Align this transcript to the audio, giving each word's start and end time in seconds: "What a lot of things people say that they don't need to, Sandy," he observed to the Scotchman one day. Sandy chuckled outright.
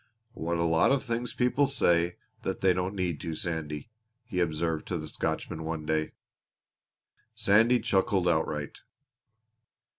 "What 0.33 0.57
a 0.57 0.63
lot 0.63 0.91
of 0.91 1.03
things 1.03 1.31
people 1.31 1.67
say 1.67 2.15
that 2.41 2.61
they 2.61 2.73
don't 2.73 2.95
need 2.95 3.21
to, 3.21 3.35
Sandy," 3.35 3.91
he 4.25 4.39
observed 4.39 4.87
to 4.87 4.97
the 4.97 5.07
Scotchman 5.07 5.63
one 5.63 5.85
day. 5.85 6.13
Sandy 7.35 7.79
chuckled 7.79 8.27
outright. 8.27 8.79